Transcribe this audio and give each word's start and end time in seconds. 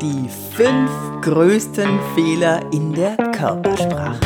Die 0.00 0.28
fünf 0.54 0.90
größten 1.22 1.98
Fehler 2.14 2.62
in 2.72 2.92
der 2.92 3.16
Körpersprache. 3.16 4.20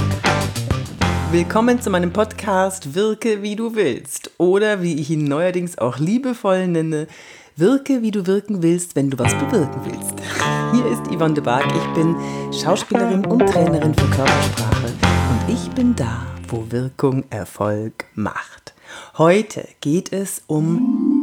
Willkommen 1.31 1.81
zu 1.81 1.89
meinem 1.89 2.13
Podcast 2.13 2.95
Wirke 2.95 3.42
wie 3.42 3.57
du 3.57 3.75
willst 3.75 4.33
oder 4.37 4.83
wie 4.83 5.00
ich 5.00 5.08
ihn 5.08 5.25
neuerdings 5.25 5.79
auch 5.79 5.99
liebevoll 5.99 6.69
nenne, 6.69 7.07
Wirke 7.57 8.03
wie 8.03 8.11
du 8.11 8.27
wirken 8.27 8.62
willst, 8.62 8.96
wenn 8.96 9.09
du 9.09 9.19
was 9.19 9.32
bewirken 9.35 9.80
willst. 9.85 10.14
Hier 10.75 10.85
ist 10.93 11.07
Yvonne 11.07 11.35
de 11.35 11.43
Barg, 11.43 11.64
ich 11.66 11.95
bin 11.95 12.16
Schauspielerin 12.52 13.25
und 13.25 13.46
Trainerin 13.46 13.95
für 13.95 14.11
Körpersprache 14.11 14.89
und 14.89 15.54
ich 15.54 15.70
bin 15.70 15.96
da, 15.96 16.27
wo 16.48 16.66
Wirkung 16.68 17.25
Erfolg 17.30 18.04
macht. 18.14 18.75
Heute 19.16 19.66
geht 19.80 20.12
es 20.12 20.43
um 20.46 21.21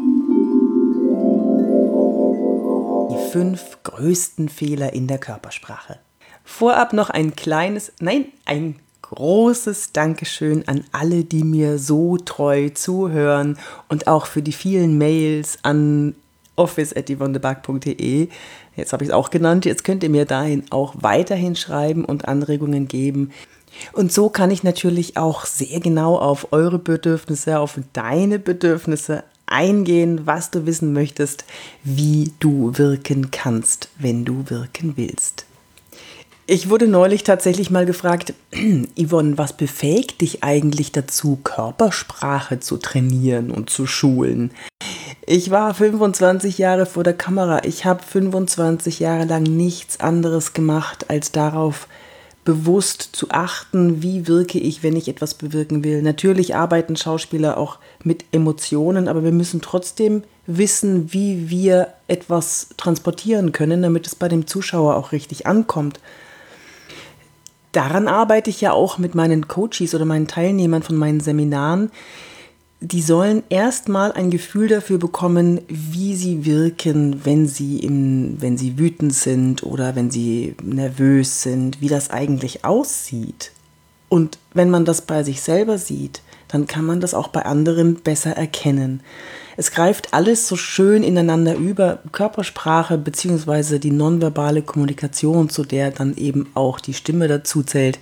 fünf 3.32 3.78
größten 3.84 4.50
Fehler 4.50 4.94
in 4.94 5.08
der 5.08 5.20
Körpersprache. 5.20 6.00
Vorab 6.44 6.94
noch 6.94 7.10
ein 7.10 7.36
kleines, 7.36 7.92
nein, 8.00 8.26
ein 8.46 8.80
großes 9.04 9.92
Dankeschön 9.92 10.68
an 10.68 10.84
alle, 10.92 11.24
die 11.24 11.44
mir 11.44 11.78
so 11.78 12.18
treu 12.18 12.70
zuhören 12.70 13.58
und 13.88 14.08
auch 14.08 14.26
für 14.26 14.42
die 14.42 14.52
vielen 14.52 14.98
Mails 14.98 15.60
an 15.64 16.16
office.yvonnebag.de. 16.56 18.30
Jetzt 18.76 18.94
habe 18.94 19.04
ich 19.04 19.10
es 19.10 19.16
auch 19.16 19.30
genannt. 19.30 19.66
Jetzt 19.66 19.84
könnt 19.84 20.04
ihr 20.04 20.10
mir 20.10 20.26
dahin 20.26 20.64
auch 20.72 20.96
weiterhin 21.00 21.56
schreiben 21.56 22.06
und 22.06 22.28
Anregungen 22.28 22.88
geben. 22.88 23.32
Und 23.94 24.12
so 24.12 24.30
kann 24.30 24.52
ich 24.52 24.64
natürlich 24.64 25.18
auch 25.18 25.46
sehr 25.46 25.80
genau 25.80 26.18
auf 26.18 26.52
eure 26.52 26.80
Bedürfnisse, 26.80 27.60
auf 27.60 27.80
deine 27.94 28.40
Bedürfnisse 28.40 29.24
eingehen, 29.50 30.26
was 30.26 30.52
du 30.52 30.66
wissen 30.66 30.94
möchtest, 30.94 31.46
wie 31.84 32.32
du 32.40 32.78
wirken 32.78 33.32
kannst, 33.32 33.90
wenn 33.98 34.26
du 34.26 34.50
wirken 34.50 34.94
willst. 34.96 35.46
Ich 36.52 36.70
wurde 36.70 36.88
neulich 36.88 37.24
tatsächlich 37.24 37.70
mal 37.70 37.86
gefragt, 37.86 38.34
Yvonne, 38.98 39.38
was 39.38 39.54
befähigt 39.54 40.22
dich 40.22 40.44
eigentlich 40.44 40.92
dazu, 40.92 41.38
Körpersprache 41.44 42.60
zu 42.60 42.78
trainieren 42.78 43.52
und 43.52 43.70
zu 43.70 43.86
schulen? 43.86 44.50
Ich 45.28 45.52
war 45.52 45.76
25 45.76 46.58
Jahre 46.58 46.88
vor 46.88 47.04
der 47.04 47.14
Kamera. 47.14 47.64
Ich 47.66 47.86
habe 47.86 48.02
25 48.02 49.00
Jahre 49.00 49.26
lang 49.26 49.44
nichts 49.44 50.00
anderes 50.00 50.54
gemacht, 50.54 51.12
als 51.12 51.32
darauf 51.32 51.88
bewusst 52.46 53.02
zu 53.02 53.30
achten, 53.30 54.02
wie 54.02 54.28
wirke 54.28 54.60
ich, 54.60 54.82
wenn 54.82 54.96
ich 54.96 55.08
etwas 55.08 55.34
bewirken 55.34 55.84
will. 55.84 56.02
Natürlich 56.02 56.56
arbeiten 56.56 56.96
Schauspieler 56.96 57.58
auch 57.58 57.78
mit 58.04 58.26
Emotionen, 58.32 59.08
aber 59.08 59.24
wir 59.24 59.32
müssen 59.32 59.62
trotzdem 59.62 60.24
wissen, 60.48 61.14
wie 61.14 61.50
wir 61.50 61.94
etwas 62.08 62.70
transportieren 62.78 63.52
können, 63.52 63.82
damit 63.82 64.08
es 64.08 64.16
bei 64.16 64.28
dem 64.28 64.48
Zuschauer 64.48 64.96
auch 64.96 65.12
richtig 65.12 65.46
ankommt. 65.46 66.00
Daran 67.72 68.08
arbeite 68.08 68.50
ich 68.50 68.62
ja 68.62 68.72
auch 68.72 68.98
mit 68.98 69.14
meinen 69.14 69.48
Coaches 69.48 69.94
oder 69.94 70.06
meinen 70.06 70.28
Teilnehmern 70.28 70.82
von 70.82 70.96
meinen 70.96 71.20
Seminaren, 71.20 71.92
die 72.82 73.02
sollen 73.02 73.44
erstmal 73.50 74.14
ein 74.14 74.30
Gefühl 74.30 74.70
dafür 74.70 75.00
bekommen, 75.00 75.62
wie 75.68 76.16
sie 76.16 76.46
wirken, 76.46 77.26
wenn 77.26 77.46
sie, 77.46 77.80
im, 77.80 78.42
wenn 78.42 78.58
sie 78.58 78.78
wütend 78.78 79.14
sind 79.14 79.64
oder 79.64 79.96
wenn 79.96 80.12
sie 80.12 80.56
nervös 80.64 81.42
sind, 81.42 81.82
wie 81.82 81.90
das 81.90 82.10
eigentlich 82.10 82.64
aussieht. 82.64 83.52
Und 84.08 84.40
wenn 84.54 84.70
man 84.70 84.86
das 84.86 85.02
bei 85.02 85.24
sich 85.24 85.42
selber 85.42 85.78
sieht, 85.78 86.22
dann 86.48 86.68
kann 86.68 86.86
man 86.86 87.02
das 87.02 87.14
auch 87.14 87.28
bei 87.28 87.46
anderen 87.46 87.96
besser 87.96 88.32
erkennen. 88.32 89.02
Es 89.58 89.72
greift 89.72 90.14
alles 90.14 90.48
so 90.48 90.56
schön 90.56 91.04
ineinander 91.04 91.56
über, 91.56 92.00
Körpersprache 92.14 92.98
bzw. 92.98 93.78
die 93.78 93.92
nonverbale 93.92 94.62
Kommunikation, 94.62 95.50
zu 95.50 95.64
der 95.66 95.92
dann 95.92 96.16
eben 96.16 96.50
auch 96.54 96.80
die 96.80 96.94
Stimme 96.94 97.28
dazu 97.28 97.62
zählt. 97.62 98.00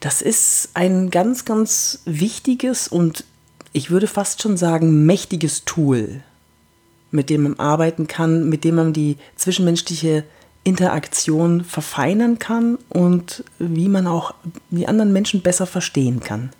Das 0.00 0.22
ist 0.22 0.70
ein 0.74 1.10
ganz, 1.10 1.44
ganz 1.44 2.00
wichtiges 2.04 2.88
und 2.88 3.24
ich 3.72 3.90
würde 3.90 4.06
fast 4.06 4.42
schon 4.42 4.56
sagen, 4.56 5.06
mächtiges 5.06 5.64
Tool, 5.64 6.22
mit 7.10 7.30
dem 7.30 7.42
man 7.42 7.58
arbeiten 7.58 8.06
kann, 8.06 8.48
mit 8.48 8.64
dem 8.64 8.76
man 8.76 8.92
die 8.92 9.16
zwischenmenschliche 9.36 10.24
Interaktion 10.64 11.64
verfeinern 11.64 12.38
kann 12.38 12.78
und 12.88 13.44
wie 13.58 13.88
man 13.88 14.06
auch 14.06 14.34
die 14.70 14.86
anderen 14.86 15.12
Menschen 15.12 15.40
besser 15.40 15.66
verstehen 15.66 16.20
kann. 16.20 16.50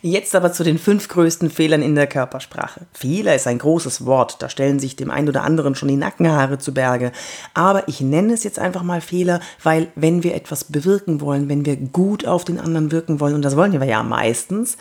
Jetzt 0.00 0.34
aber 0.34 0.52
zu 0.52 0.64
den 0.64 0.78
fünf 0.78 1.08
größten 1.08 1.50
Fehlern 1.50 1.82
in 1.82 1.94
der 1.94 2.06
Körpersprache. 2.06 2.86
Fehler 2.92 3.34
ist 3.34 3.46
ein 3.46 3.58
großes 3.58 4.06
Wort, 4.06 4.40
da 4.40 4.48
stellen 4.48 4.78
sich 4.78 4.96
dem 4.96 5.10
einen 5.10 5.28
oder 5.28 5.42
anderen 5.42 5.74
schon 5.74 5.88
die 5.88 5.96
Nackenhaare 5.96 6.58
zu 6.58 6.74
Berge. 6.74 7.12
Aber 7.54 7.88
ich 7.88 8.00
nenne 8.00 8.32
es 8.32 8.44
jetzt 8.44 8.58
einfach 8.58 8.82
mal 8.82 9.00
Fehler, 9.00 9.40
weil 9.62 9.88
wenn 9.94 10.22
wir 10.22 10.34
etwas 10.34 10.64
bewirken 10.64 11.20
wollen, 11.20 11.48
wenn 11.48 11.66
wir 11.66 11.76
gut 11.76 12.26
auf 12.26 12.44
den 12.44 12.58
anderen 12.58 12.92
wirken 12.92 13.20
wollen, 13.20 13.34
und 13.34 13.42
das 13.42 13.56
wollen 13.56 13.72
wir 13.72 13.84
ja 13.84 14.02
meistens, 14.02 14.76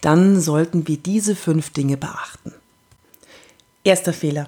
dann 0.00 0.40
sollten 0.40 0.88
wir 0.88 0.96
diese 0.96 1.36
fünf 1.36 1.70
Dinge 1.70 1.96
beachten. 1.96 2.52
Erster 3.84 4.12
Fehler. 4.12 4.46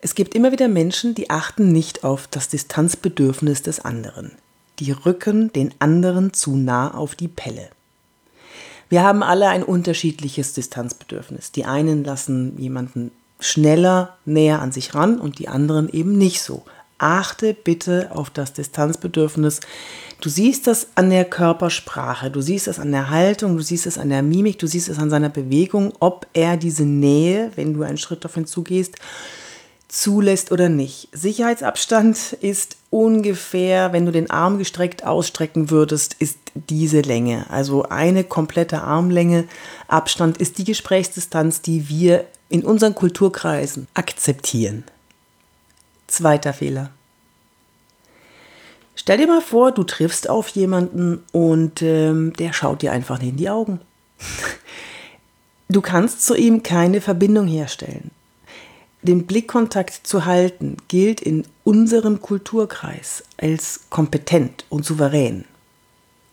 Es 0.00 0.14
gibt 0.14 0.34
immer 0.34 0.52
wieder 0.52 0.68
Menschen, 0.68 1.14
die 1.14 1.28
achten 1.28 1.72
nicht 1.72 2.04
auf 2.04 2.28
das 2.28 2.48
Distanzbedürfnis 2.48 3.62
des 3.62 3.80
anderen. 3.80 4.32
Die 4.78 4.92
rücken 4.92 5.52
den 5.52 5.74
anderen 5.80 6.32
zu 6.32 6.56
nah 6.56 6.94
auf 6.94 7.16
die 7.16 7.26
Pelle. 7.26 7.70
Wir 8.88 9.02
haben 9.02 9.22
alle 9.22 9.48
ein 9.48 9.62
unterschiedliches 9.62 10.54
Distanzbedürfnis. 10.54 11.52
Die 11.52 11.64
einen 11.64 12.04
lassen 12.04 12.58
jemanden 12.58 13.10
schneller 13.40 14.16
näher 14.24 14.60
an 14.60 14.72
sich 14.72 14.94
ran 14.94 15.20
und 15.20 15.38
die 15.38 15.48
anderen 15.48 15.88
eben 15.88 16.16
nicht 16.16 16.42
so. 16.42 16.64
Achte 16.96 17.54
bitte 17.54 18.10
auf 18.12 18.30
das 18.30 18.52
Distanzbedürfnis. 18.54 19.60
Du 20.20 20.28
siehst 20.28 20.66
das 20.66 20.88
an 20.96 21.10
der 21.10 21.24
Körpersprache, 21.24 22.30
du 22.30 22.40
siehst 22.40 22.66
es 22.66 22.80
an 22.80 22.90
der 22.90 23.10
Haltung, 23.10 23.56
du 23.56 23.62
siehst 23.62 23.86
es 23.86 23.98
an 23.98 24.08
der 24.08 24.22
Mimik, 24.22 24.58
du 24.58 24.66
siehst 24.66 24.88
es 24.88 24.98
an 24.98 25.10
seiner 25.10 25.28
Bewegung, 25.28 25.92
ob 26.00 26.26
er 26.32 26.56
diese 26.56 26.84
Nähe, 26.84 27.52
wenn 27.54 27.74
du 27.74 27.82
einen 27.82 27.98
Schritt 27.98 28.24
auf 28.26 28.36
ihn 28.36 28.46
zugehst, 28.46 28.96
zulässt 29.88 30.52
oder 30.52 30.68
nicht. 30.68 31.08
Sicherheitsabstand 31.12 32.34
ist 32.34 32.76
ungefähr, 32.90 33.92
wenn 33.92 34.04
du 34.04 34.12
den 34.12 34.30
Arm 34.30 34.58
gestreckt 34.58 35.04
ausstrecken 35.04 35.70
würdest, 35.70 36.14
ist 36.18 36.38
diese 36.54 37.00
Länge. 37.00 37.46
Also 37.48 37.84
eine 37.84 38.22
komplette 38.24 38.82
Armlänge 38.82 39.44
Abstand 39.88 40.36
ist 40.36 40.58
die 40.58 40.64
Gesprächsdistanz, 40.64 41.62
die 41.62 41.88
wir 41.88 42.26
in 42.50 42.64
unseren 42.64 42.94
Kulturkreisen 42.94 43.88
akzeptieren. 43.94 44.84
Zweiter 46.06 46.52
Fehler. 46.52 46.90
Stell 48.94 49.18
dir 49.18 49.26
mal 49.26 49.40
vor, 49.40 49.72
du 49.72 49.84
triffst 49.84 50.28
auf 50.28 50.48
jemanden 50.48 51.24
und 51.32 51.82
ähm, 51.82 52.32
der 52.34 52.52
schaut 52.52 52.82
dir 52.82 52.92
einfach 52.92 53.18
nicht 53.20 53.30
in 53.30 53.36
die 53.36 53.50
Augen. 53.50 53.80
Du 55.70 55.82
kannst 55.82 56.24
zu 56.24 56.34
ihm 56.34 56.62
keine 56.62 57.02
Verbindung 57.02 57.46
herstellen. 57.46 58.10
Den 59.02 59.26
Blickkontakt 59.26 60.06
zu 60.06 60.24
halten 60.24 60.76
gilt 60.88 61.20
in 61.20 61.44
unserem 61.64 62.20
Kulturkreis 62.20 63.22
als 63.40 63.80
kompetent 63.90 64.64
und 64.68 64.84
souverän. 64.84 65.44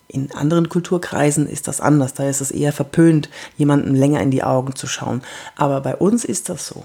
In 0.08 0.32
anderen 0.32 0.70
Kulturkreisen 0.70 1.48
ist 1.48 1.68
das 1.68 1.82
anders, 1.82 2.14
da 2.14 2.28
ist 2.28 2.42
es 2.42 2.52
eher 2.52 2.74
verpönt, 2.74 3.30
jemandem 3.58 3.96
länger 3.96 4.22
in 4.22 4.32
die 4.32 4.44
Augen 4.44 4.76
zu 4.76 4.88
schauen. 4.88 5.22
Aber 5.56 5.82
bei 5.82 5.96
uns 5.96 6.26
ist 6.26 6.50
das 6.50 6.68
so. 6.68 6.84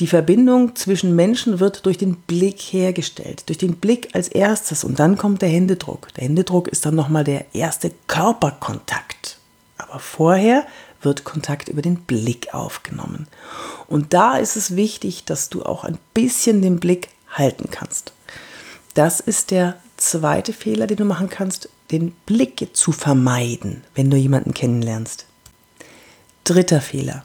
Die 0.00 0.08
Verbindung 0.08 0.74
zwischen 0.74 1.14
Menschen 1.14 1.60
wird 1.60 1.86
durch 1.86 1.98
den 1.98 2.16
Blick 2.16 2.60
hergestellt, 2.60 3.48
durch 3.48 3.58
den 3.58 3.76
Blick 3.76 4.08
als 4.12 4.26
erstes 4.26 4.82
und 4.82 4.98
dann 4.98 5.16
kommt 5.16 5.40
der 5.40 5.48
Händedruck. 5.48 6.12
Der 6.14 6.24
Händedruck 6.24 6.66
ist 6.66 6.84
dann 6.84 6.96
nochmal 6.96 7.22
der 7.22 7.46
erste 7.54 7.92
Körperkontakt. 8.08 9.38
Aber 9.78 10.00
vorher 10.00 10.66
wird 11.04 11.24
Kontakt 11.24 11.68
über 11.68 11.82
den 11.82 11.96
Blick 11.96 12.54
aufgenommen. 12.54 13.28
Und 13.86 14.12
da 14.12 14.36
ist 14.36 14.56
es 14.56 14.76
wichtig, 14.76 15.24
dass 15.24 15.50
du 15.50 15.62
auch 15.62 15.84
ein 15.84 15.98
bisschen 16.14 16.62
den 16.62 16.80
Blick 16.80 17.08
halten 17.30 17.70
kannst. 17.70 18.12
Das 18.94 19.20
ist 19.20 19.50
der 19.50 19.78
zweite 19.96 20.52
Fehler, 20.52 20.86
den 20.86 20.98
du 20.98 21.04
machen 21.04 21.28
kannst, 21.28 21.68
den 21.90 22.12
Blick 22.26 22.68
zu 22.72 22.92
vermeiden, 22.92 23.84
wenn 23.94 24.10
du 24.10 24.16
jemanden 24.16 24.54
kennenlernst. 24.54 25.26
Dritter 26.44 26.80
Fehler 26.80 27.24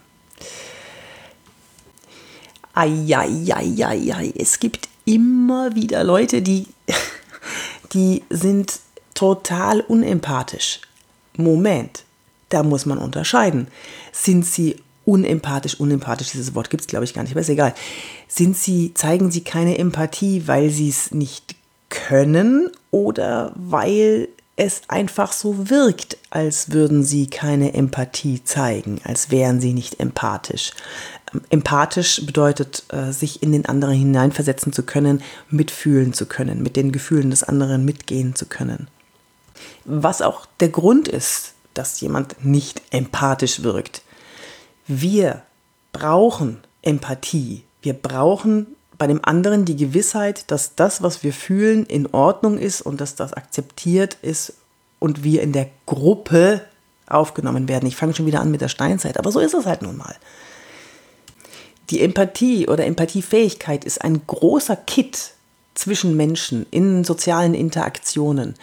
Eieieiei, 2.79 4.33
es 4.37 4.59
gibt 4.59 4.87
immer 5.03 5.75
wieder 5.75 6.03
Leute, 6.03 6.41
die, 6.41 6.67
die 7.93 8.23
sind 8.29 8.79
total 9.13 9.81
unempathisch. 9.81 10.79
Moment, 11.35 12.05
da 12.49 12.63
muss 12.63 12.85
man 12.85 12.97
unterscheiden. 12.97 13.67
Sind 14.11 14.45
sie 14.45 14.77
unempathisch, 15.05 15.79
unempathisch, 15.79 16.31
dieses 16.31 16.53
Wort 16.55 16.69
gibt 16.69 16.81
es 16.81 16.87
glaube 16.87 17.05
ich 17.05 17.13
gar 17.13 17.23
nicht, 17.23 17.31
aber 17.31 17.41
ist 17.41 17.49
egal. 17.49 17.73
Sind 18.27 18.55
sie, 18.55 18.93
zeigen 18.93 19.31
sie 19.31 19.41
keine 19.41 19.77
Empathie, 19.77 20.43
weil 20.47 20.69
sie 20.69 20.89
es 20.89 21.11
nicht 21.11 21.55
können 21.89 22.69
oder 22.91 23.51
weil 23.55 24.29
es 24.59 24.81
einfach 24.89 25.31
so 25.31 25.69
wirkt, 25.69 26.17
als 26.29 26.71
würden 26.71 27.03
sie 27.03 27.27
keine 27.27 27.73
Empathie 27.73 28.43
zeigen, 28.43 28.99
als 29.05 29.31
wären 29.31 29.61
sie 29.61 29.73
nicht 29.73 29.99
empathisch. 30.01 30.71
Ähm, 31.33 31.41
empathisch 31.49 32.25
bedeutet, 32.25 32.83
äh, 32.89 33.11
sich 33.11 33.41
in 33.41 33.53
den 33.53 33.65
anderen 33.65 33.95
hineinversetzen 33.95 34.73
zu 34.73 34.83
können, 34.83 35.23
mitfühlen 35.49 36.13
zu 36.13 36.25
können, 36.25 36.61
mit 36.61 36.75
den 36.75 36.91
Gefühlen 36.91 37.29
des 37.29 37.43
anderen 37.43 37.85
mitgehen 37.85 38.35
zu 38.35 38.45
können. 38.45 38.89
Was 39.85 40.21
auch 40.21 40.45
der 40.59 40.69
Grund 40.69 41.07
ist, 41.07 41.53
dass 41.73 42.01
jemand 42.01 42.43
nicht 42.43 42.81
empathisch 42.91 43.63
wirkt. 43.63 44.01
Wir 44.87 45.43
brauchen 45.91 46.61
Empathie. 46.81 47.63
Wir 47.81 47.93
brauchen 47.93 48.67
bei 48.97 49.07
dem 49.07 49.23
anderen 49.23 49.65
die 49.65 49.77
Gewissheit, 49.77 50.51
dass 50.51 50.75
das, 50.75 51.01
was 51.01 51.23
wir 51.23 51.33
fühlen, 51.33 51.85
in 51.85 52.07
Ordnung 52.07 52.57
ist 52.57 52.81
und 52.81 52.99
dass 52.99 53.15
das 53.15 53.33
akzeptiert 53.33 54.17
ist 54.21 54.53
und 54.99 55.23
wir 55.23 55.41
in 55.41 55.53
der 55.53 55.69
Gruppe 55.85 56.61
aufgenommen 57.07 57.67
werden. 57.67 57.87
Ich 57.87 57.95
fange 57.95 58.13
schon 58.13 58.25
wieder 58.25 58.41
an 58.41 58.51
mit 58.51 58.61
der 58.61 58.67
Steinzeit, 58.67 59.17
aber 59.17 59.31
so 59.31 59.39
ist 59.39 59.53
es 59.53 59.65
halt 59.65 59.81
nun 59.81 59.97
mal. 59.97 60.15
Die 61.89 62.01
Empathie 62.01 62.67
oder 62.67 62.85
Empathiefähigkeit 62.85 63.83
ist 63.83 64.03
ein 64.03 64.21
großer 64.27 64.75
Kit 64.75 65.31
zwischen 65.73 66.15
Menschen 66.15 66.67
in 66.69 67.03
sozialen 67.03 67.53
Interaktionen. 67.53 68.55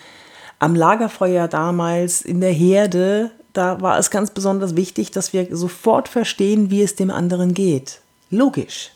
Am 0.59 0.75
Lagerfeuer 0.75 1.49
damals 1.49 2.23
in 2.23 2.41
der 2.41 2.53
Herde, 2.53 3.31
da 3.53 3.81
war 3.83 3.99
es 3.99 4.11
ganz 4.11 4.31
besonders 4.31 4.75
wichtig, 4.75 5.11
dass 5.11 5.33
wir 5.33 5.55
sofort 5.55 6.09
verstehen, 6.09 6.71
wie 6.71 6.83
es 6.83 6.95
dem 6.95 7.11
anderen 7.11 7.53
geht. 7.53 8.01
Logisch. 8.31 8.91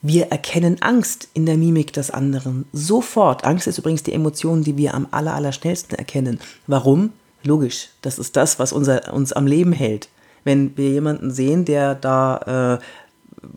Wir 0.00 0.30
erkennen 0.30 0.82
Angst 0.82 1.28
in 1.34 1.46
der 1.46 1.56
Mimik 1.56 1.92
des 1.92 2.10
anderen 2.10 2.66
sofort. 2.72 3.44
Angst 3.44 3.66
ist 3.66 3.78
übrigens 3.78 4.02
die 4.02 4.12
Emotion, 4.12 4.62
die 4.62 4.76
wir 4.76 4.94
am 4.94 5.06
aller, 5.10 5.34
aller 5.34 5.52
schnellsten 5.52 5.94
erkennen. 5.94 6.40
Warum? 6.66 7.12
Logisch. 7.42 7.88
Das 8.02 8.18
ist 8.18 8.36
das, 8.36 8.58
was 8.58 8.72
unser, 8.72 9.12
uns 9.12 9.32
am 9.32 9.46
Leben 9.46 9.72
hält. 9.72 10.08
Wenn 10.44 10.76
wir 10.76 10.90
jemanden 10.90 11.30
sehen, 11.30 11.64
der 11.64 11.94
da 11.94 12.78
äh, 12.78 12.84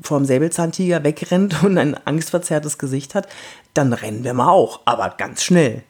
vorm 0.01 0.25
Säbelzahntiger 0.25 1.03
wegrennt 1.03 1.63
und 1.63 1.77
ein 1.77 1.95
angstverzerrtes 2.05 2.77
Gesicht 2.77 3.15
hat, 3.15 3.27
dann 3.73 3.93
rennen 3.93 4.23
wir 4.23 4.33
mal 4.33 4.49
auch, 4.49 4.81
aber 4.85 5.15
ganz 5.17 5.43
schnell. 5.43 5.83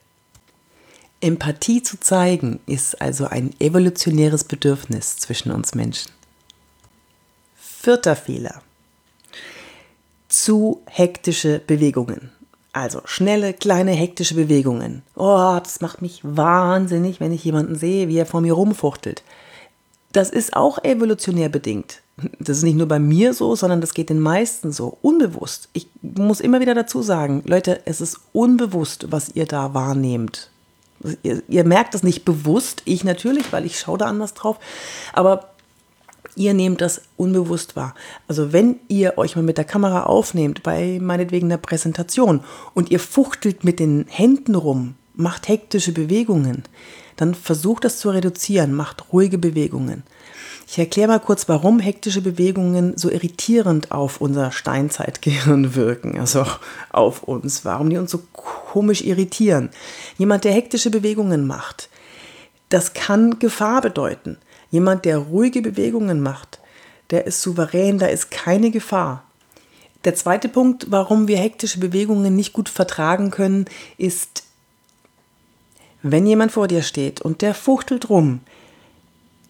Empathie 1.22 1.82
zu 1.82 2.00
zeigen 2.00 2.60
ist 2.66 3.02
also 3.02 3.26
ein 3.26 3.54
evolutionäres 3.60 4.44
Bedürfnis 4.44 5.18
zwischen 5.18 5.52
uns 5.52 5.76
Menschen. 5.76 6.12
Vierter 7.56 8.16
Fehler. 8.16 8.62
Zu 10.30 10.82
hektische 10.86 11.60
Bewegungen. 11.66 12.32
Also 12.74 13.02
schnelle, 13.06 13.54
kleine, 13.54 13.92
hektische 13.92 14.36
Bewegungen. 14.36 15.02
Oh, 15.16 15.58
das 15.64 15.82
macht 15.82 16.02
mich 16.02 16.20
wahnsinnig, 16.24 17.20
wenn 17.20 17.32
ich 17.32 17.44
jemanden 17.44 17.76
sehe, 17.76 18.08
wie 18.08 18.18
er 18.18 18.26
vor 18.26 18.42
mir 18.42 18.54
rumfuchtelt. 18.54 19.24
Das 20.12 20.30
ist 20.30 20.56
auch 20.56 20.84
evolutionär 20.84 21.50
bedingt 21.50 22.02
das 22.40 22.58
ist 22.58 22.64
nicht 22.64 22.78
nur 22.78 22.88
bei 22.88 23.00
mir 23.00 23.34
so, 23.34 23.56
sondern 23.56 23.82
das 23.82 23.94
geht 23.94 24.10
den 24.10 24.20
meisten 24.20 24.72
so, 24.72 24.98
unbewusst. 25.02 25.70
Ich 25.74 25.88
muss 26.02 26.40
immer 26.40 26.60
wieder 26.60 26.74
dazu 26.74 27.02
sagen, 27.02 27.44
Leute, 27.46 27.82
es 27.86 28.02
ist 28.02 28.20
unbewusst, 28.34 29.12
was 29.12 29.30
ihr 29.36 29.46
da 29.46 29.74
wahrnehmt. 29.74 30.50
Ihr, 31.24 31.44
ihr 31.48 31.64
merkt 31.64 31.94
das 31.94 32.04
nicht 32.04 32.26
bewusst, 32.26 32.82
ich 32.86 33.04
natürlich, 33.04 33.52
weil 33.52 33.66
ich 33.66 33.80
schaue 33.80 33.98
da 33.98 34.06
anders 34.06 34.34
drauf, 34.34 34.58
aber 35.14 35.50
ihr 36.36 36.54
nehmt 36.54 36.82
das 36.82 37.02
unbewusst 37.18 37.76
wahr. 37.76 37.94
Also 38.28 38.54
wenn 38.54 38.80
ihr 38.88 39.18
euch 39.18 39.36
mal 39.36 39.42
mit 39.42 39.58
der 39.58 39.66
Kamera 39.66 40.04
aufnehmt, 40.04 40.64
bei 40.64 41.00
meinetwegen 41.02 41.50
der 41.50 41.58
Präsentation, 41.58 42.42
und 42.74 42.92
ihr 42.92 43.00
fuchtelt 43.00 43.64
mit 43.64 43.80
den 43.80 44.06
Händen 44.08 44.56
rum, 44.56 44.96
macht 45.16 45.48
hektische 45.48 45.92
Bewegungen, 45.92 46.64
dann 47.18 47.36
versucht 47.36 47.84
das 47.84 48.00
zu 48.00 48.10
reduzieren, 48.10 48.74
macht 48.74 49.12
ruhige 49.12 49.38
Bewegungen. 49.38 50.04
Ich 50.70 50.78
erkläre 50.78 51.08
mal 51.08 51.20
kurz, 51.20 51.48
warum 51.48 51.80
hektische 51.80 52.22
Bewegungen 52.22 52.98
so 52.98 53.10
irritierend 53.10 53.92
auf 53.92 54.20
unser 54.22 54.52
Steinzeitgehirn 54.52 55.76
wirken, 55.76 56.20
also 56.20 56.46
auf 56.92 57.24
uns, 57.24 57.66
warum 57.66 57.90
die 57.90 57.98
uns 57.98 58.12
so 58.12 58.22
komisch 58.34 59.02
irritieren. 59.02 59.70
Jemand, 60.18 60.44
der 60.44 60.54
hektische 60.54 60.90
Bewegungen 60.90 61.48
macht, 61.48 61.90
das 62.70 62.94
kann 62.94 63.40
Gefahr 63.40 63.82
bedeuten. 63.82 64.38
Jemand, 64.70 65.06
der 65.06 65.18
ruhige 65.18 65.62
Bewegungen 65.62 66.22
macht, 66.22 66.60
der 67.12 67.26
ist 67.26 67.42
souverän, 67.42 67.98
da 67.98 68.08
ist 68.08 68.30
keine 68.30 68.70
Gefahr. 68.70 69.24
Der 70.04 70.16
zweite 70.16 70.50
Punkt, 70.50 70.88
warum 70.90 71.28
wir 71.28 71.38
hektische 71.38 71.80
Bewegungen 71.80 72.36
nicht 72.36 72.54
gut 72.54 72.68
vertragen 72.68 73.32
können, 73.32 73.66
ist, 73.98 74.44
wenn 76.12 76.26
jemand 76.26 76.52
vor 76.52 76.68
dir 76.68 76.82
steht 76.82 77.22
und 77.22 77.42
der 77.42 77.54
fuchtelt 77.54 78.10
rum, 78.10 78.42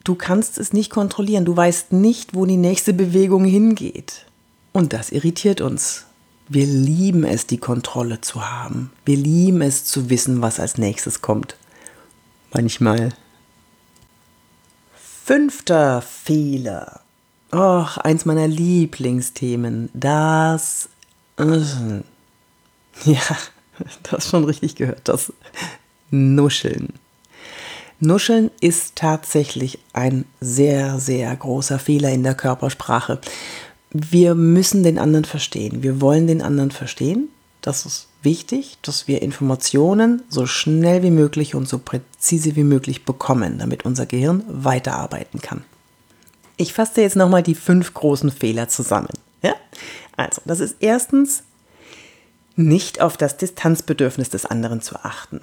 Du 0.08 0.16
kannst 0.16 0.58
es 0.58 0.72
nicht 0.72 0.90
kontrollieren. 0.90 1.44
Du 1.44 1.58
weißt 1.58 1.92
nicht, 1.92 2.34
wo 2.34 2.46
die 2.46 2.56
nächste 2.56 2.94
Bewegung 2.94 3.44
hingeht. 3.44 4.26
Und 4.72 4.94
das 4.94 5.12
irritiert 5.12 5.60
uns. 5.60 6.06
Wir 6.48 6.66
lieben 6.66 7.26
es, 7.26 7.46
die 7.46 7.58
Kontrolle 7.58 8.22
zu 8.22 8.50
haben. 8.50 8.94
Wir 9.04 9.18
lieben 9.18 9.62
es 9.62 9.84
zu 9.84 10.10
wissen, 10.10 10.42
was 10.42 10.62
als 10.62 10.78
nächstes 10.78 11.22
kommt. 11.22 11.58
Manchmal. 12.54 13.10
Fünfter 15.26 16.02
Fehler. 16.02 17.02
Och, 17.52 17.98
eins 17.98 18.24
meiner 18.24 18.48
Lieblingsthemen. 18.48 19.90
Das. 19.94 20.88
Äh, 21.36 21.44
ja, 23.12 23.20
das 24.04 24.30
schon 24.30 24.46
richtig 24.46 24.76
gehört. 24.76 25.02
Das 25.04 25.34
Nuscheln. 26.10 26.94
Nuscheln 28.00 28.52
ist 28.62 28.96
tatsächlich 28.96 29.80
ein 29.94 30.26
sehr, 30.40 31.00
sehr 31.00 31.36
großer 31.36 31.80
Fehler 31.80 32.12
in 32.12 32.24
der 32.24 32.36
Körpersprache. 32.36 33.20
Wir 33.92 34.36
müssen 34.36 34.84
den 34.84 35.00
anderen 35.00 35.26
verstehen. 35.26 35.82
Wir 35.82 36.00
wollen 36.00 36.28
den 36.28 36.42
anderen 36.42 36.72
verstehen. 36.72 37.30
Das 37.62 37.86
ist 37.86 38.08
wichtig, 38.22 38.78
dass 38.84 39.08
wir 39.08 39.22
Informationen 39.22 40.22
so 40.30 40.46
schnell 40.46 41.02
wie 41.02 41.12
möglich 41.12 41.56
und 41.56 41.68
so 41.68 41.80
präzise 41.80 42.56
wie 42.56 42.64
möglich 42.64 43.04
bekommen, 43.04 43.58
damit 43.58 43.84
unser 43.84 44.06
Gehirn 44.06 44.44
weiterarbeiten 44.48 45.42
kann. 45.42 45.64
Ich 46.56 46.74
fasse 46.74 47.02
jetzt 47.02 47.16
nochmal 47.16 47.44
die 47.44 47.56
fünf 47.56 47.94
großen 47.94 48.32
Fehler 48.32 48.70
zusammen. 48.70 49.10
Ja? 49.42 49.56
Also, 50.16 50.42
das 50.46 50.60
ist 50.60 50.78
erstens, 50.80 51.44
nicht 52.56 53.02
auf 53.02 53.18
das 53.18 53.38
Distanzbedürfnis 53.38 54.30
des 54.30 54.46
anderen 54.46 54.82
zu 54.82 54.96
achten 54.98 55.42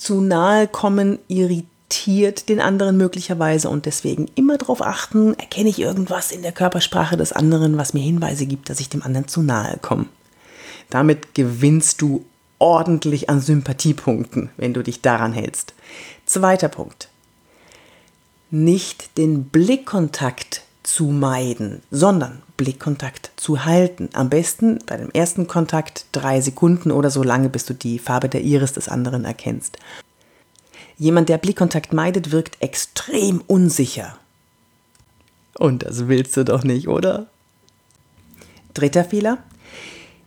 zu 0.00 0.22
nahe 0.22 0.66
kommen 0.66 1.18
irritiert 1.28 2.48
den 2.48 2.58
anderen 2.58 2.96
möglicherweise 2.96 3.68
und 3.68 3.84
deswegen 3.84 4.28
immer 4.34 4.56
darauf 4.56 4.80
achten, 4.80 5.34
erkenne 5.34 5.68
ich 5.68 5.78
irgendwas 5.78 6.32
in 6.32 6.40
der 6.40 6.52
Körpersprache 6.52 7.18
des 7.18 7.32
anderen, 7.32 7.76
was 7.76 7.92
mir 7.92 8.00
Hinweise 8.00 8.46
gibt, 8.46 8.70
dass 8.70 8.80
ich 8.80 8.88
dem 8.88 9.02
anderen 9.02 9.28
zu 9.28 9.42
nahe 9.42 9.78
komme. 9.82 10.06
Damit 10.88 11.34
gewinnst 11.34 12.00
du 12.00 12.24
ordentlich 12.58 13.28
an 13.28 13.42
Sympathiepunkten, 13.42 14.48
wenn 14.56 14.72
du 14.72 14.82
dich 14.82 15.02
daran 15.02 15.34
hältst. 15.34 15.74
Zweiter 16.24 16.68
Punkt. 16.68 17.08
Nicht 18.50 19.18
den 19.18 19.44
Blickkontakt 19.44 20.62
zu 20.90 21.04
meiden, 21.04 21.82
sondern 21.92 22.42
Blickkontakt 22.56 23.30
zu 23.36 23.64
halten. 23.64 24.08
Am 24.12 24.28
besten 24.28 24.80
bei 24.86 24.96
dem 24.96 25.10
ersten 25.12 25.46
Kontakt 25.46 26.06
drei 26.10 26.40
Sekunden 26.40 26.90
oder 26.90 27.10
so 27.10 27.22
lange, 27.22 27.48
bis 27.48 27.64
du 27.64 27.74
die 27.74 28.00
Farbe 28.00 28.28
der 28.28 28.42
Iris 28.42 28.72
des 28.72 28.88
anderen 28.88 29.24
erkennst. 29.24 29.78
Jemand, 30.98 31.28
der 31.28 31.38
Blickkontakt 31.38 31.92
meidet, 31.92 32.32
wirkt 32.32 32.60
extrem 32.60 33.40
unsicher. 33.46 34.18
Und 35.54 35.84
das 35.84 36.08
willst 36.08 36.36
du 36.36 36.44
doch 36.44 36.64
nicht, 36.64 36.88
oder? 36.88 37.26
Dritter 38.74 39.04
Fehler. 39.04 39.38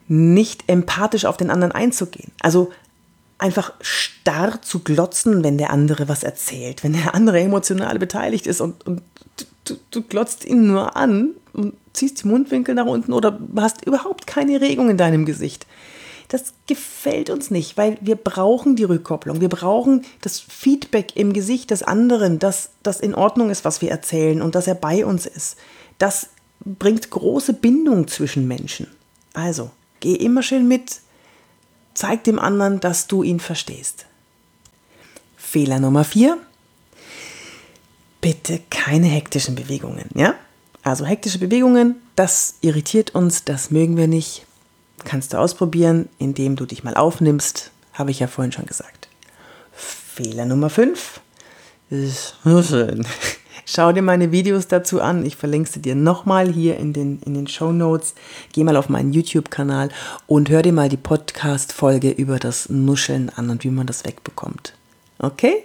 Nicht 0.08 0.63
empathisch 0.67 1.25
auf 1.25 1.36
den 1.36 1.50
anderen 1.50 1.74
einzugehen. 1.74 2.32
Also 2.39 2.72
einfach 3.38 3.74
starr 3.82 4.62
zu 4.62 4.79
glotzen, 4.79 5.43
wenn 5.43 5.58
der 5.58 5.72
andere 5.72 6.08
was 6.08 6.24
erzählt, 6.24 6.86
wenn 6.86 6.93
der 6.93 7.13
andere 7.15 7.41
emotional 7.41 8.00
beteiligt 8.00 8.48
ist 8.48 8.62
und, 8.62 8.88
und 8.88 9.01
du, 9.65 9.75
du 9.91 10.01
glotzt 10.01 10.46
ihn 10.46 10.67
nur 10.67 10.96
an 10.96 11.32
und 11.53 11.74
ziehst 11.93 12.24
die 12.24 12.27
Mundwinkel 12.27 12.75
nach 12.75 12.86
unten 12.86 13.13
oder 13.13 13.39
hast 13.55 13.86
überhaupt 13.86 14.27
keine 14.27 14.62
Regung 14.62 14.89
in 14.89 14.98
deinem 14.98 15.25
Gesicht. 15.25 15.67
Das 16.29 16.53
gefällt 16.67 17.29
uns 17.29 17.51
nicht, 17.51 17.77
weil 17.77 17.98
wir 18.01 18.15
brauchen 18.15 18.75
die 18.75 18.86
Rückkopplung. 18.86 19.39
Wir 19.39 19.50
brauchen 19.50 20.03
das 20.22 20.39
Feedback 20.39 21.15
im 21.15 21.34
Gesicht 21.34 21.70
des 21.70 21.84
anderen, 21.84 22.39
dass 22.39 22.72
das 22.82 23.00
in 23.00 23.13
Ordnung 23.13 23.50
ist, 23.50 23.65
was 23.65 23.82
wir 23.82 23.91
erzählen 23.91 24.41
und 24.41 24.55
dass 24.55 24.67
er 24.67 24.75
bei 24.75 25.05
uns 25.05 25.25
ist. 25.25 25.58
Das 26.00 26.29
bringt 26.65 27.10
große 27.12 27.53
Bindung 27.53 28.08
zwischen 28.08 28.48
Menschen. 28.48 28.88
Also, 29.34 29.70
geh 30.00 30.15
immer 30.15 30.41
schön 30.41 30.67
mit, 30.67 31.01
zeig 31.93 32.24
dem 32.24 32.39
anderen, 32.39 32.79
dass 32.79 33.08
du 33.08 33.22
ihn 33.22 33.39
verstehst. 33.39 34.05
Fehler 35.38 35.79
Nummer 35.79 36.03
vier 36.03 36.38
bitte 38.24 38.62
keine 38.70 39.08
hektischen 39.08 39.53
Bewegungen, 39.53 40.10
ja? 40.15 40.34
Also 40.82 41.06
hektische 41.06 41.39
Bewegungen, 41.39 41.96
das 42.15 42.56
irritiert 42.62 43.13
uns, 43.15 43.44
das 43.44 43.70
mögen 43.70 43.98
wir 43.98 44.08
nicht. 44.08 44.46
Kannst 45.03 45.34
du 45.34 45.38
ausprobieren, 45.38 46.08
indem 46.20 46.56
du 46.56 46.65
dich 46.65 46.84
mal 46.84 46.96
aufnimmst, 46.96 47.72
habe 47.92 48.12
ich 48.12 48.20
ja 48.20 48.27
vorhin 48.27 48.53
schon 48.53 48.65
gesagt. 48.65 49.10
Fehler 49.74 50.46
Nummer 50.46 50.70
5 50.70 51.20
ist 51.89 52.36
Nuscheln. 52.46 53.06
Schau 53.65 53.92
dir 53.92 54.01
meine 54.01 54.32
Videos 54.32 54.68
dazu 54.68 55.01
an. 55.01 55.25
Ich 55.25 55.36
verlinke 55.36 55.70
sie 55.70 55.82
dir 55.82 55.96
nochmal 55.96 56.51
hier 56.51 56.77
in 56.77 56.94
den, 56.94 57.22
in 57.25 57.34
den 57.34 57.48
Show 57.48 57.72
Notes. 57.72 58.13
Geh 58.53 58.63
mal 58.63 58.77
auf 58.77 58.88
meinen 58.88 59.12
YouTube-Kanal 59.12 59.89
und 60.27 60.50
hör 60.50 60.62
dir 60.62 60.74
mal 60.74 60.89
die 60.89 60.98
Podcast-Folge 60.98 62.12
über 62.12 62.39
das 62.39 62.70
Nuscheln 62.70 63.30
an 63.36 63.50
und 63.50 63.63
wie 63.63 63.70
man 63.70 63.88
das 63.88 64.06
wegbekommt. 64.06 64.74
Okay? 65.20 65.63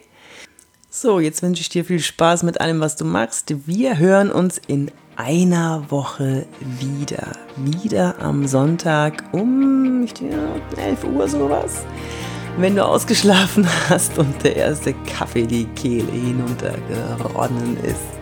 So, 0.91 1.21
jetzt 1.21 1.43
wünsche 1.43 1.61
ich 1.61 1.69
dir 1.69 1.85
viel 1.85 2.01
Spaß 2.01 2.43
mit 2.45 2.61
allem, 2.61 2.81
was 2.81 2.97
du 2.97 3.05
machst. 3.05 3.67
Wir 3.67 3.99
hören 3.99 4.31
uns 4.31 4.59
in 4.67 4.91
einer 5.17 5.85
Woche 5.91 6.47
wieder. 6.61 7.33
Wieder 7.57 8.15
am 8.21 8.47
Sonntag 8.47 9.23
um 9.33 9.89
denke, 10.07 10.35
11 10.77 11.05
Uhr 11.05 11.29
sowas. 11.29 11.85
Wenn 12.57 12.75
du 12.75 12.85
ausgeschlafen 12.85 13.67
hast 13.89 14.19
und 14.19 14.43
der 14.43 14.57
erste 14.57 14.95
Kaffee 15.05 15.47
die 15.47 15.67
Kehle 15.77 16.11
hinuntergeronnen 16.11 17.77
ist. 17.85 18.19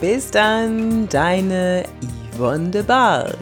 Bis 0.00 0.30
dann, 0.30 1.08
deine 1.08 1.84
Yvonne 2.34 2.70
de 2.70 2.82
Barg. 2.82 3.36